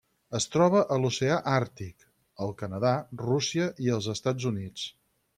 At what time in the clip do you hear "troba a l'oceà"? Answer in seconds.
0.53-1.35